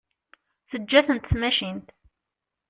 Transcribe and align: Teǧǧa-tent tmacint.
Teǧǧa-tent 0.69 1.29
tmacint. 1.31 1.87